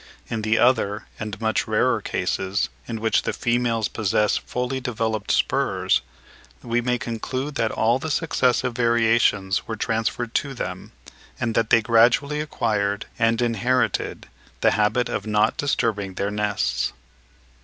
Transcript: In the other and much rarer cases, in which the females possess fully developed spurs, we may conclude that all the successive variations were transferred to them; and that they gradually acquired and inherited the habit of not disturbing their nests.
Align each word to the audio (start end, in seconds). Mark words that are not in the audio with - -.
In 0.31 0.41
the 0.41 0.57
other 0.57 1.05
and 1.19 1.39
much 1.39 1.67
rarer 1.67 2.01
cases, 2.01 2.69
in 2.87 2.99
which 2.99 3.21
the 3.21 3.33
females 3.33 3.87
possess 3.87 4.35
fully 4.35 4.79
developed 4.79 5.29
spurs, 5.31 6.01
we 6.63 6.81
may 6.81 6.97
conclude 6.97 7.53
that 7.53 7.69
all 7.69 7.99
the 7.99 8.09
successive 8.09 8.73
variations 8.73 9.67
were 9.67 9.75
transferred 9.75 10.33
to 10.33 10.55
them; 10.55 10.91
and 11.39 11.53
that 11.53 11.69
they 11.69 11.83
gradually 11.83 12.41
acquired 12.41 13.05
and 13.19 13.43
inherited 13.43 14.25
the 14.61 14.71
habit 14.71 15.07
of 15.07 15.27
not 15.27 15.55
disturbing 15.55 16.15
their 16.15 16.31
nests. 16.31 16.93